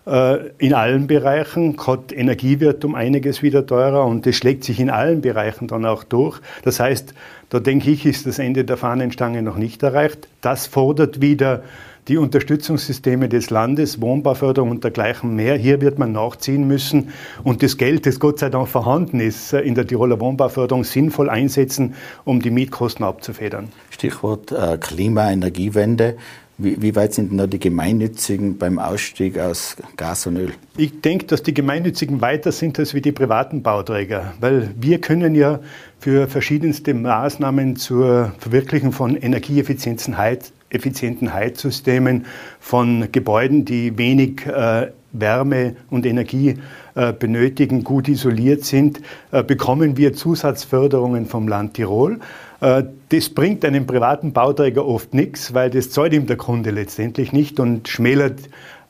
[0.06, 1.76] Äh, in allen Bereichen.
[1.76, 5.86] Gerade Energie wird um einiges wieder teurer und das schlägt sich in allen Bereichen dann
[5.86, 6.40] auch durch.
[6.64, 7.14] Das heißt,
[7.50, 10.28] da denke ich, ist das Ende der Fahnenstange noch nicht erreicht.
[10.42, 11.64] Das fordert wieder
[12.08, 15.56] die Unterstützungssysteme des Landes, Wohnbauförderung und dergleichen mehr.
[15.58, 17.10] Hier wird man nachziehen müssen
[17.44, 21.94] und das Geld, das Gott sei Dank vorhanden ist, in der Tiroler Wohnbauförderung sinnvoll einsetzen,
[22.24, 23.70] um die Mietkosten abzufedern.
[23.92, 26.16] Stichwort äh, Klima, Energiewende.
[26.62, 30.52] Wie, wie, weit sind denn da die Gemeinnützigen beim Ausstieg aus Gas und Öl?
[30.76, 35.36] Ich denke, dass die Gemeinnützigen weiter sind als wie die privaten Bauträger, weil wir können
[35.36, 35.62] ja
[36.00, 42.26] für verschiedenste Maßnahmen zur Verwirklichung von energieeffizienten Heiz Heizsystemen,
[42.60, 46.58] von Gebäuden, die wenig äh, Wärme und Energie
[46.95, 52.19] äh, benötigen, gut isoliert sind, äh, bekommen wir Zusatzförderungen vom Land Tirol.
[52.62, 57.32] Äh, das bringt einem privaten Bauträger oft nichts, weil das zahlt ihm der Kunde letztendlich
[57.34, 58.39] nicht und schmälert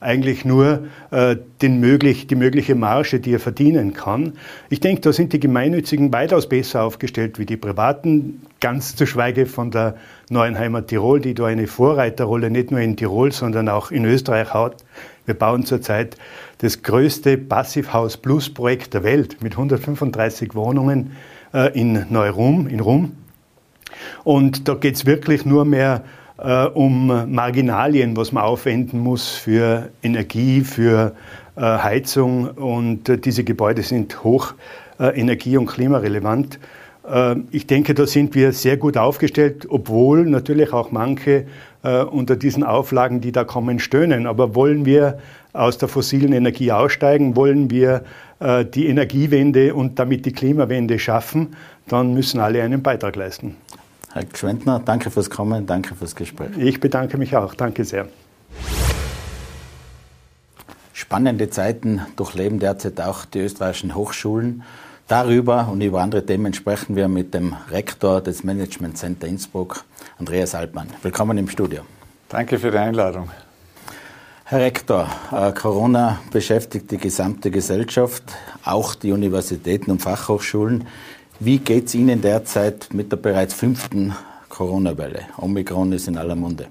[0.01, 4.33] eigentlich nur äh, den möglich, die mögliche Marge, die er verdienen kann.
[4.69, 9.45] Ich denke, da sind die Gemeinnützigen weitaus besser aufgestellt wie die Privaten, ganz zu schweige
[9.45, 9.95] von der
[10.29, 14.53] Neuen Heimat Tirol, die da eine Vorreiterrolle nicht nur in Tirol, sondern auch in Österreich
[14.53, 14.77] hat.
[15.25, 16.15] Wir bauen zurzeit
[16.59, 21.11] das größte Passivhaus Plus Projekt der Welt mit 135 Wohnungen
[21.53, 23.18] äh, in Neurum, in Rum.
[24.23, 26.03] Und da geht es wirklich nur mehr
[26.37, 31.13] äh, um Marginalien, was man aufwenden muss für Energie, für
[31.61, 34.53] Heizung und diese Gebäude sind hoch
[34.97, 36.57] energie- und klimarelevant.
[37.51, 41.47] Ich denke, da sind wir sehr gut aufgestellt, obwohl natürlich auch manche
[41.81, 44.25] unter diesen Auflagen, die da kommen, stöhnen.
[44.25, 45.19] Aber wollen wir
[45.51, 48.03] aus der fossilen Energie aussteigen, wollen wir
[48.73, 51.57] die Energiewende und damit die Klimawende schaffen,
[51.89, 53.57] dann müssen alle einen Beitrag leisten.
[54.11, 56.49] Herr Gschwendner, danke fürs Kommen, danke fürs Gespräch.
[56.57, 58.07] Ich bedanke mich auch, danke sehr.
[60.93, 64.63] Spannende Zeiten durchleben derzeit auch die österreichischen Hochschulen.
[65.07, 69.83] Darüber und über andere Themen sprechen wir mit dem Rektor des Management Center Innsbruck,
[70.19, 70.87] Andreas Altmann.
[71.01, 71.81] Willkommen im Studio.
[72.29, 73.29] Danke für die Einladung.
[74.45, 78.23] Herr Rektor, äh, Corona beschäftigt die gesamte Gesellschaft,
[78.65, 80.87] auch die Universitäten und Fachhochschulen.
[81.41, 84.13] Wie geht es Ihnen derzeit mit der bereits fünften
[84.49, 85.21] Corona-Welle?
[85.37, 86.67] Omikron ist in aller Munde.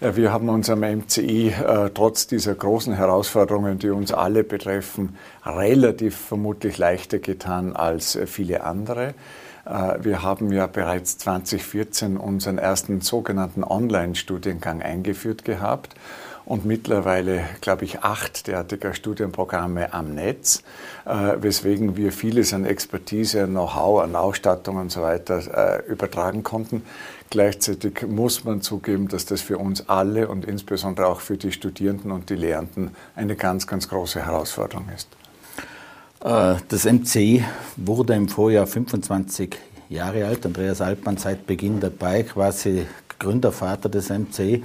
[0.00, 5.16] Ja, wir haben uns am MCI äh, trotz dieser großen Herausforderungen, die uns alle betreffen,
[5.46, 9.14] relativ vermutlich leichter getan als äh, viele andere.
[9.64, 15.94] Äh, wir haben ja bereits 2014 unseren ersten sogenannten Online-Studiengang eingeführt gehabt
[16.46, 20.62] und mittlerweile, glaube ich, acht derartiger Studienprogramme am Netz,
[21.06, 26.82] äh, weswegen wir vieles an Expertise, Know-how, an Ausstattung und so weiter äh, übertragen konnten.
[27.30, 32.12] Gleichzeitig muss man zugeben, dass das für uns alle und insbesondere auch für die Studierenden
[32.12, 35.08] und die Lehrenden eine ganz, ganz große Herausforderung ist.
[36.22, 37.44] Äh, das MCI
[37.76, 39.56] wurde im Vorjahr 25
[39.88, 40.44] Jahre alt.
[40.44, 42.86] Andreas Altmann seit Beginn dabei, quasi
[43.18, 44.62] Gründervater des MCI.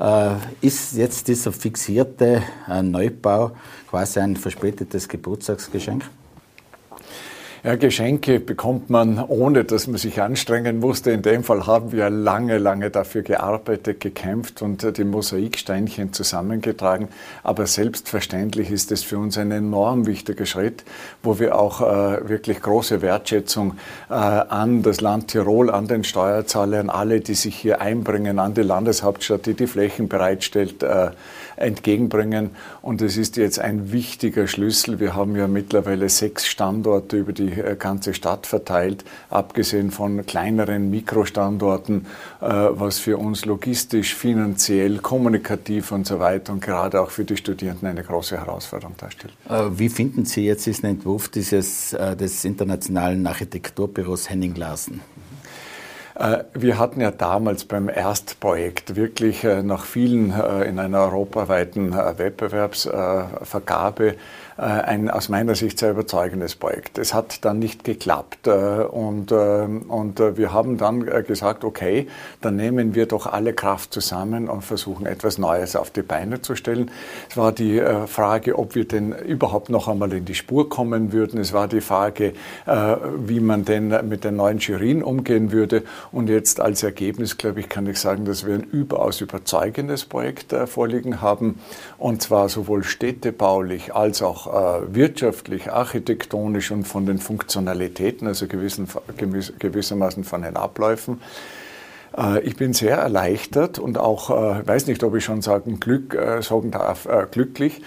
[0.00, 3.52] Äh, ist jetzt dieser fixierte äh, Neubau
[3.90, 6.04] quasi ein verspätetes Geburtstagsgeschenk?
[7.62, 11.10] Ja, Geschenke bekommt man, ohne dass man sich anstrengen musste.
[11.10, 17.08] In dem Fall haben wir lange, lange dafür gearbeitet, gekämpft und die Mosaiksteinchen zusammengetragen.
[17.42, 20.84] Aber selbstverständlich ist es für uns ein enorm wichtiger Schritt,
[21.22, 23.74] wo wir auch äh, wirklich große Wertschätzung
[24.08, 28.54] äh, an das Land Tirol, an den Steuerzahler, an alle, die sich hier einbringen, an
[28.54, 31.10] die Landeshauptstadt, die die Flächen bereitstellt, äh,
[31.60, 32.50] entgegenbringen.
[32.82, 35.00] Und es ist jetzt ein wichtiger Schlüssel.
[35.00, 40.90] Wir haben ja mittlerweile sechs Standorte über die äh, ganze Stadt verteilt, abgesehen von kleineren
[40.90, 42.06] Mikrostandorten,
[42.40, 47.36] äh, was für uns logistisch, finanziell, kommunikativ und so weiter und gerade auch für die
[47.36, 49.34] Studierenden eine große Herausforderung darstellt.
[49.48, 55.00] Äh, wie finden Sie jetzt diesen Entwurf dieses, des internationalen Architekturbüros Henning Larsen?
[56.20, 61.94] Äh, wir hatten ja damals beim Erstprojekt wirklich äh, nach vielen äh, in einer europaweiten
[61.94, 64.16] Wettbewerbsvergabe
[64.60, 66.98] ein aus meiner Sicht sehr überzeugendes Projekt.
[66.98, 72.08] Es hat dann nicht geklappt äh, und, äh, und wir haben dann gesagt, okay,
[72.42, 76.56] dann nehmen wir doch alle Kraft zusammen und versuchen etwas Neues auf die Beine zu
[76.56, 76.90] stellen.
[77.30, 81.40] Es war die Frage, ob wir denn überhaupt noch einmal in die Spur kommen würden.
[81.40, 82.34] Es war die Frage,
[83.16, 85.84] wie man denn mit den neuen Jurien umgehen würde.
[86.12, 90.54] Und jetzt als Ergebnis, glaube ich, kann ich sagen, dass wir ein überaus überzeugendes Projekt
[90.66, 91.60] vorliegen haben.
[91.98, 98.88] Und zwar sowohl städtebaulich als auch äh, wirtschaftlich, architektonisch und von den Funktionalitäten, also gewissen,
[99.58, 101.20] gewissermaßen von den Abläufen.
[102.16, 106.18] Äh, ich bin sehr erleichtert und auch, äh, weiß nicht, ob ich schon sagen, Glück,
[106.40, 107.82] sagen darf, glücklich,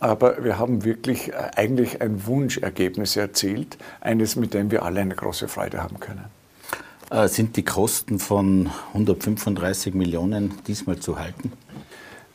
[0.00, 5.48] aber wir haben wirklich eigentlich ein Wunschergebnis erzielt, eines, mit dem wir alle eine große
[5.48, 6.24] Freude haben können.
[7.28, 11.52] Sind die Kosten von 135 Millionen diesmal zu halten?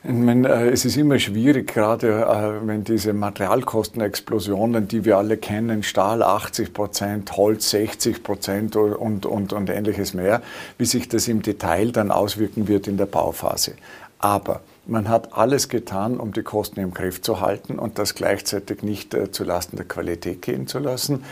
[0.06, 5.38] Ich meine, äh, es ist immer schwierig, gerade äh, wenn diese Materialkostenexplosionen, die wir alle
[5.38, 10.42] kennen, Stahl 80 Prozent, Holz 60 Prozent und, und, und ähnliches mehr,
[10.76, 13.76] wie sich das im Detail dann auswirken wird in der Bauphase.
[14.18, 18.82] Aber man hat alles getan, um die Kosten im Griff zu halten und das gleichzeitig
[18.82, 21.24] nicht äh, zulasten der Qualität gehen zu lassen.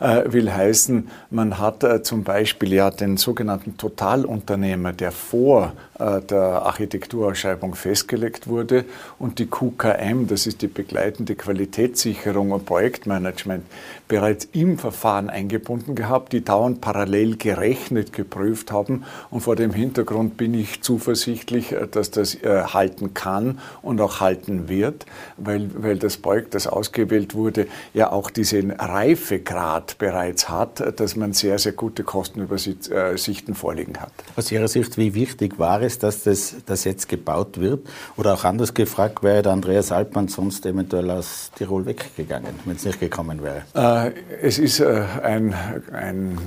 [0.00, 6.22] Äh, will heißen, man hat äh, zum Beispiel ja den sogenannten Totalunternehmer, der vor äh,
[6.22, 8.86] der Architekturausschreibung festgelegt wurde
[9.18, 13.66] und die QKM, das ist die begleitende Qualitätssicherung und Projektmanagement,
[14.08, 20.38] bereits im Verfahren eingebunden gehabt, die dauernd parallel gerechnet, geprüft haben und vor dem Hintergrund
[20.38, 26.54] bin ich zuversichtlich, dass das halten kann und auch halten wird, weil, weil das Projekt,
[26.54, 33.54] das ausgewählt wurde, ja auch diesen Reifegrad bereits hat, dass man sehr, sehr gute Kostenübersichten
[33.54, 34.12] vorliegen hat.
[34.36, 37.86] Aus Ihrer Sicht, wie wichtig war es, dass das, das jetzt gebaut wird?
[38.16, 42.84] Oder auch anders gefragt, wäre der Andreas Altmann sonst eventuell aus Tirol weggegangen, wenn es
[42.84, 43.62] nicht gekommen wäre?
[43.74, 45.54] Äh, es ist äh, ein,
[45.92, 46.38] ein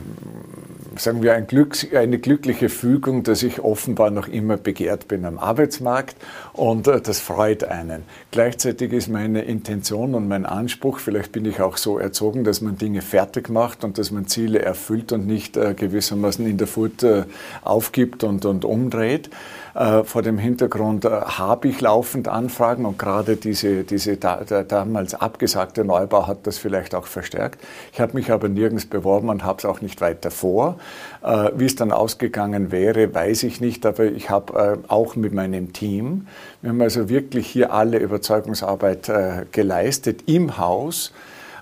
[0.98, 5.38] sagen wir, ein Glück, eine glückliche Fügung, dass ich offenbar noch immer begehrt bin am
[5.38, 6.16] Arbeitsmarkt
[6.54, 8.04] und äh, das freut einen.
[8.32, 12.78] Gleichzeitig ist meine Intention und mein Anspruch, vielleicht bin ich auch so erzogen, dass man
[12.78, 17.04] Dinge fertig macht und dass man Ziele erfüllt und nicht äh, gewissermaßen in der Furt
[17.04, 17.24] äh,
[17.64, 19.30] aufgibt und, und umdreht.
[19.76, 24.64] Äh, vor dem Hintergrund äh, habe ich laufend Anfragen und gerade diese, diese da, da,
[24.64, 27.60] damals abgesagte Neubau hat das vielleicht auch verstärkt.
[27.92, 30.78] Ich habe mich aber nirgends beworben und habe es auch nicht weiter vor.
[31.24, 35.74] Äh, wie es dann ausgegangen wäre, weiß ich nicht, aber ich habe auch mit meinem
[35.74, 36.28] Team,
[36.62, 39.12] wir haben also wirklich hier alle Überzeugungsarbeit
[39.52, 41.14] geleistet im Haus,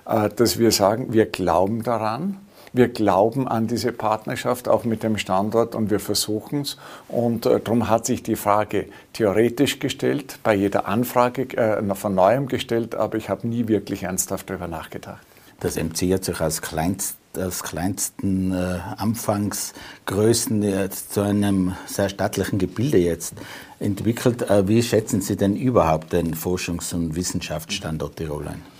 [0.04, 2.38] dass wir sagen, wir glauben daran
[2.72, 6.76] wir glauben an diese Partnerschaft auch mit dem Standort und wir versuchen es.
[7.08, 12.48] Und äh, darum hat sich die Frage theoretisch gestellt, bei jeder Anfrage äh, von neuem
[12.48, 15.22] gestellt, aber ich habe nie wirklich ernsthaft darüber nachgedacht.
[15.60, 22.98] Das MC hat sich als kleinst aus kleinsten äh, Anfangsgrößen zu einem sehr stattlichen Gebilde
[22.98, 23.34] jetzt
[23.80, 24.50] entwickelt.
[24.50, 28.71] Äh, wie schätzen Sie denn überhaupt den Forschungs- und Wissenschaftsstandort Tirol ein?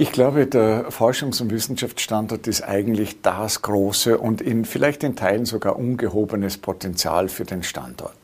[0.00, 5.44] Ich glaube, der Forschungs- und Wissenschaftsstandort ist eigentlich das große und in, vielleicht in Teilen
[5.44, 8.14] sogar ungehobenes Potenzial für den Standort.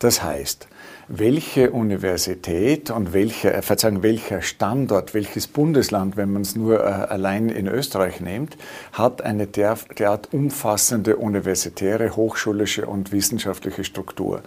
[0.00, 0.66] Das heißt,
[1.06, 6.88] welche Universität und welcher, äh, Verzeihung, welcher Standort, welches Bundesland, wenn man es nur äh,
[6.88, 8.56] allein in Österreich nimmt,
[8.92, 14.42] hat eine der, derart umfassende universitäre, hochschulische und wissenschaftliche Struktur.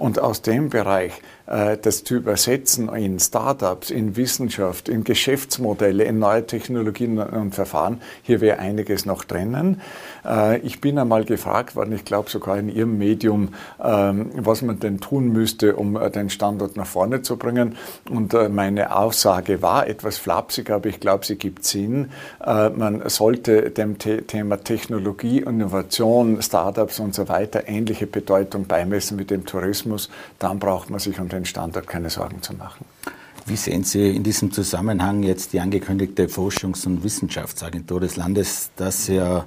[0.00, 1.12] Und aus dem Bereich
[1.50, 8.00] äh, das zu übersetzen in Startups, in Wissenschaft, in Geschäftsmodelle, in neue Technologien und Verfahren,
[8.22, 9.80] hier wäre einiges noch drinnen.
[10.24, 13.48] Äh, ich bin einmal gefragt worden, ich glaube sogar in Ihrem Medium,
[13.82, 17.76] ähm, was man denn tun müsste, um äh, den Standort nach vorne zu bringen.
[18.08, 22.10] Und meine Aussage war etwas flapsig, aber ich glaube, sie gibt Sinn.
[22.38, 29.46] Man sollte dem Thema Technologie, Innovation, Startups und so weiter ähnliche Bedeutung beimessen wie dem
[29.46, 32.84] Tourismus Tourismus, dann braucht man sich um den Standort keine Sorgen zu machen.
[33.46, 39.08] Wie sehen Sie in diesem Zusammenhang jetzt die angekündigte Forschungs- und Wissenschaftsagentur des Landes, dass
[39.08, 39.44] ja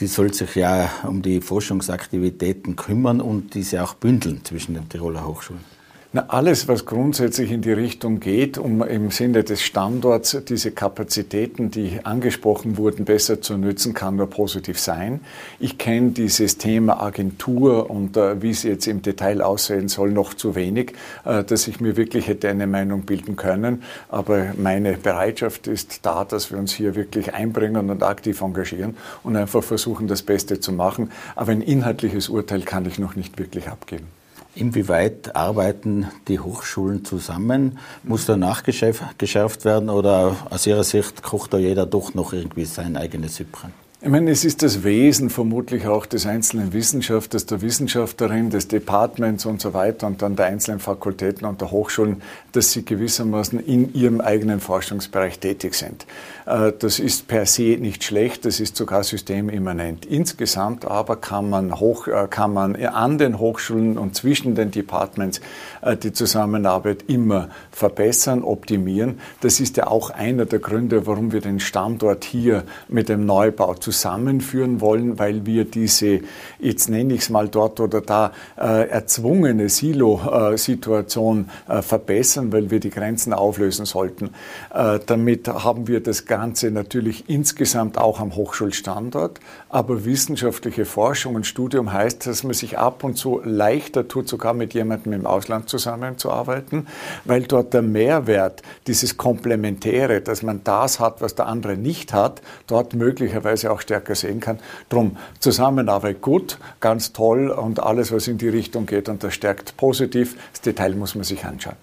[0.00, 5.26] die soll sich ja um die Forschungsaktivitäten kümmern und diese auch bündeln zwischen den Tiroler
[5.26, 5.64] Hochschulen?
[6.10, 11.70] Na, alles, was grundsätzlich in die Richtung geht, um im Sinne des Standorts diese Kapazitäten,
[11.70, 15.20] die angesprochen wurden, besser zu nutzen, kann nur positiv sein.
[15.60, 20.32] Ich kenne dieses Thema Agentur und äh, wie es jetzt im Detail aussehen soll, noch
[20.32, 20.94] zu wenig,
[21.26, 23.82] äh, dass ich mir wirklich hätte eine Meinung bilden können.
[24.08, 29.36] Aber meine Bereitschaft ist da, dass wir uns hier wirklich einbringen und aktiv engagieren und
[29.36, 31.10] einfach versuchen, das Beste zu machen.
[31.36, 34.17] Aber ein inhaltliches Urteil kann ich noch nicht wirklich abgeben.
[34.54, 37.78] Inwieweit arbeiten die Hochschulen zusammen?
[38.02, 42.96] Muss da nachgeschärft werden oder aus Ihrer Sicht kocht da jeder doch noch irgendwie sein
[42.96, 43.72] eigenes Süppchen?
[44.00, 49.44] Ich meine, es ist das Wesen vermutlich auch des einzelnen Wissenschaftlers, der Wissenschaftlerin, des Departments
[49.44, 53.92] und so weiter und dann der einzelnen Fakultäten und der Hochschulen, dass sie gewissermaßen in
[53.94, 56.06] ihrem eigenen Forschungsbereich tätig sind.
[56.46, 60.06] Äh, das ist per se nicht schlecht, das ist sogar systemimmanent.
[60.06, 65.40] Insgesamt aber kann man, hoch, äh, kann man an den Hochschulen und zwischen den Departments
[65.82, 69.18] äh, die Zusammenarbeit immer verbessern, optimieren.
[69.40, 73.74] Das ist ja auch einer der Gründe, warum wir den Standort hier mit dem Neubau
[73.88, 76.20] zusammenführen wollen, weil wir diese,
[76.58, 82.80] jetzt nenne ich es mal dort oder da, äh, erzwungene Silo-Situation äh, verbessern, weil wir
[82.80, 84.34] die Grenzen auflösen sollten.
[84.74, 91.46] Äh, damit haben wir das Ganze natürlich insgesamt auch am Hochschulstandort, aber wissenschaftliche Forschung und
[91.46, 95.70] Studium heißt, dass man sich ab und zu leichter tut, sogar mit jemandem im Ausland
[95.70, 96.86] zusammenzuarbeiten,
[97.24, 102.42] weil dort der Mehrwert, dieses Komplementäre, dass man das hat, was der andere nicht hat,
[102.66, 104.58] dort möglicherweise auch auch stärker sehen kann.
[104.88, 109.76] Drum Zusammenarbeit gut, ganz toll und alles, was in die Richtung geht und das stärkt
[109.76, 110.36] positiv.
[110.52, 111.76] Das Detail muss man sich anschauen.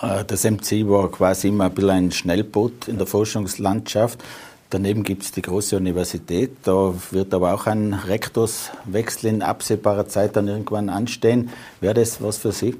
[0.00, 4.22] Äh, das MC war quasi immer ein bisschen ein Schnellboot in der Forschungslandschaft.
[4.70, 6.50] Daneben gibt es die große Universität.
[6.62, 11.50] Da wird aber auch ein Rektorswechsel in absehbarer Zeit dann irgendwann anstehen.
[11.80, 12.74] Wäre das was für Sie?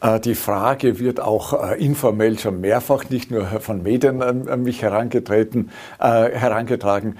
[0.00, 4.82] Äh, die Frage wird auch äh, informell schon mehrfach, nicht nur von Medien an mich
[4.82, 7.16] herangetreten, äh, herangetragen.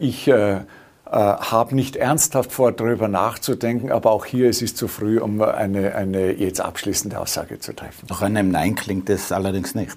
[0.00, 0.30] Ich
[1.06, 5.94] habe nicht ernsthaft vor, darüber nachzudenken, aber auch hier ist es zu früh, um eine,
[5.94, 8.06] eine jetzt abschließende Aussage zu treffen.
[8.08, 9.96] Nach einem Nein klingt es allerdings nicht.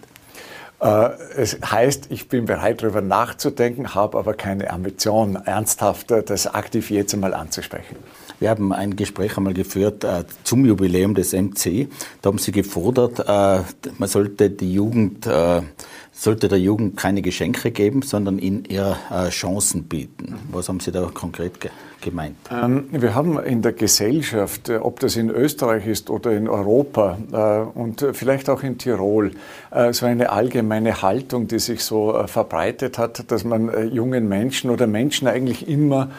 [0.80, 7.14] Es heißt, ich bin bereit, darüber nachzudenken, habe aber keine Ambition, ernsthaft das aktiv jetzt
[7.14, 7.96] einmal anzusprechen.
[8.40, 11.88] Wir haben ein Gespräch einmal geführt äh, zum Jubiläum des MC.
[12.22, 13.64] Da haben Sie gefordert, äh,
[13.98, 15.62] man sollte die Jugend äh,
[16.18, 20.36] sollte der Jugend keine Geschenke geben, sondern ihnen eher äh, Chancen bieten.
[20.52, 21.60] Was haben Sie da konkret
[22.02, 22.36] gemeint?
[22.52, 27.18] Ähm, wir haben in der Gesellschaft, äh, ob das in Österreich ist oder in Europa
[27.32, 29.32] äh, und vielleicht auch in Tirol,
[29.72, 34.88] äh, so eine allgemeine Haltung, die sich so verbreitet hat, dass man jungen Menschen oder
[34.88, 36.10] Menschen eigentlich immer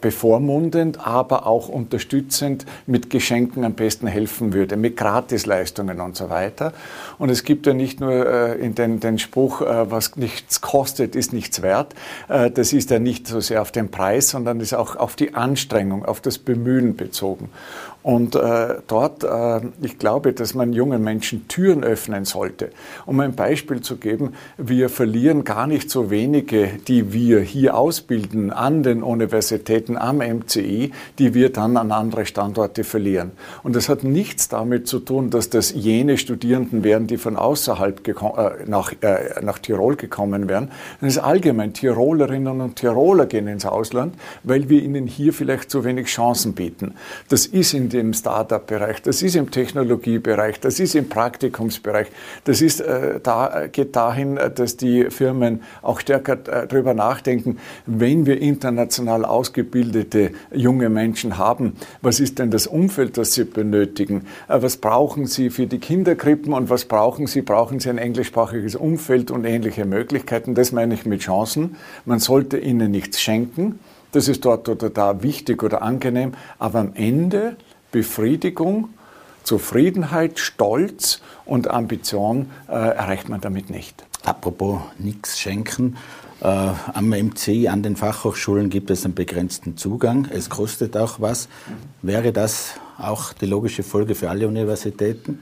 [0.00, 6.72] bevormundend, aber auch unterstützend mit Geschenken am besten helfen würde, mit Gratisleistungen und so weiter.
[7.18, 11.62] Und es gibt ja nicht nur in den, den Spruch, was nichts kostet, ist nichts
[11.62, 11.94] wert.
[12.28, 16.04] Das ist ja nicht so sehr auf den Preis, sondern ist auch auf die Anstrengung,
[16.04, 17.50] auf das Bemühen bezogen.
[18.02, 22.70] Und äh, dort, äh, ich glaube, dass man jungen Menschen Türen öffnen sollte.
[23.04, 28.52] Um ein Beispiel zu geben, wir verlieren gar nicht so wenige, die wir hier ausbilden
[28.52, 33.32] an den Universitäten am MCI, die wir dann an andere Standorte verlieren.
[33.62, 38.08] Und das hat nichts damit zu tun, dass das jene Studierenden wären, die von außerhalb
[38.08, 38.14] äh,
[38.66, 40.70] nach, äh, nach Tirol gekommen wären.
[41.02, 45.84] Das ist allgemein, Tirolerinnen und Tiroler gehen ins Ausland, weil wir ihnen hier vielleicht zu
[45.84, 46.94] wenig Chancen bieten.
[47.28, 52.06] Das ist in dem Startup-Bereich, das ist im Technologiebereich, das ist im Praktikumsbereich,
[52.44, 57.58] das ist, äh, da, geht dahin, äh, dass die Firmen auch stärker äh, darüber nachdenken,
[57.84, 64.26] wenn wir international ausgebildete junge Menschen haben, was ist denn das Umfeld, das sie benötigen?
[64.48, 67.42] Äh, was brauchen sie für die Kinderkrippen und was brauchen sie?
[67.42, 70.54] Brauchen sie ein englischsprachiges Umfeld und ähnliche Möglichkeiten?
[70.54, 71.76] Das meine ich mit Chancen.
[72.04, 73.78] Man sollte ihnen nichts schenken.
[74.12, 76.32] Das ist dort oder da wichtig oder angenehm.
[76.58, 77.56] Aber am Ende
[77.92, 78.90] Befriedigung,
[79.42, 84.04] Zufriedenheit, Stolz und Ambition äh, erreicht man damit nicht.
[84.24, 85.96] Apropos nichts schenken.
[86.40, 90.28] Äh, am MC, an den Fachhochschulen gibt es einen begrenzten Zugang.
[90.30, 91.48] Es kostet auch was.
[92.02, 95.38] Wäre das auch die logische Folge für alle Universitäten?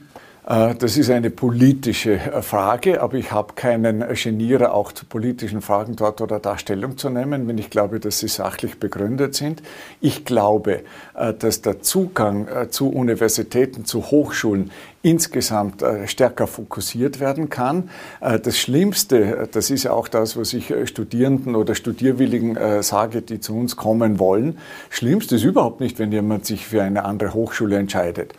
[0.47, 5.61] Äh, das ist eine politische äh, Frage, aber ich habe keinen Genierer, auch zu politischen
[5.61, 9.61] Fragen dort oder da Stellung zu nehmen, wenn ich glaube, dass sie sachlich begründet sind.
[10.01, 10.81] Ich glaube,
[11.15, 14.71] äh, dass der Zugang zu Universitäten, zu Hochschulen
[15.01, 17.89] insgesamt stärker fokussiert werden kann.
[18.19, 23.55] Das Schlimmste, das ist ja auch das, was ich Studierenden oder Studierwilligen sage, die zu
[23.55, 24.57] uns kommen wollen.
[24.89, 28.33] Schlimmste ist überhaupt nicht, wenn jemand sich für eine andere Hochschule entscheidet.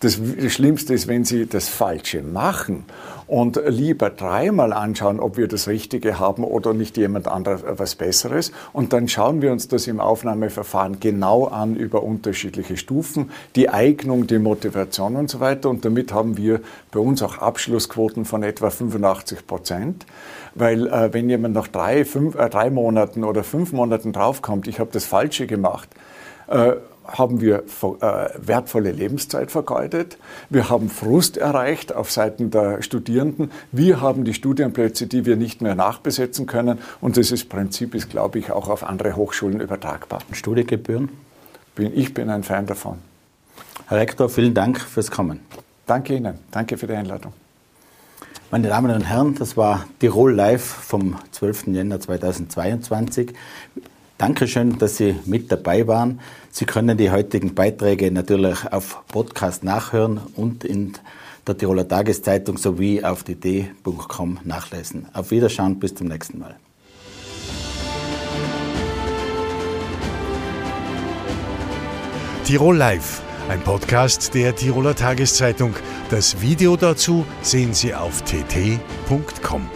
[0.00, 2.84] Das Schlimmste ist, wenn Sie das Falsche machen
[3.26, 8.52] und lieber dreimal anschauen, ob wir das Richtige haben oder nicht jemand anderes was Besseres.
[8.74, 14.26] Und dann schauen wir uns das im Aufnahmeverfahren genau an über unterschiedliche Stufen, die Eignung,
[14.26, 15.70] die Motivation und so weiter.
[15.70, 16.60] Und damit haben wir
[16.92, 20.04] bei uns auch Abschlussquoten von etwa 85 Prozent.
[20.54, 24.78] Weil äh, wenn jemand nach drei, fünf, äh, drei Monaten oder fünf Monaten draufkommt, ich
[24.78, 25.88] habe das Falsche gemacht,
[26.48, 26.74] äh,
[27.08, 30.18] haben wir äh, wertvolle Lebenszeit vergeudet.
[30.50, 33.50] Wir haben Frust erreicht auf Seiten der Studierenden.
[33.72, 36.78] Wir haben die Studienplätze, die wir nicht mehr nachbesetzen können.
[37.00, 40.20] Und dieses Prinzip ist, glaube ich, auch auf andere Hochschulen übertragbar.
[40.32, 41.10] Studiengebühren?
[41.78, 42.98] Ich bin ein Fan davon.
[43.88, 45.40] Herr Rektor, vielen Dank fürs Kommen.
[45.86, 46.38] Danke Ihnen.
[46.50, 47.32] Danke für die Einladung.
[48.50, 51.66] Meine Damen und Herren, das war Tirol Live vom 12.
[51.68, 53.34] Jänner 2022.
[54.18, 56.20] Dankeschön, dass Sie mit dabei waren.
[56.50, 60.94] Sie können die heutigen Beiträge natürlich auf Podcast nachhören und in
[61.46, 65.06] der Tiroler Tageszeitung sowie auf dd.com nachlesen.
[65.12, 66.56] Auf Wiederschauen, bis zum nächsten Mal.
[72.44, 75.74] Tirol Live, ein Podcast der Tiroler Tageszeitung.
[76.10, 79.68] Das Video dazu sehen Sie auf tt.com.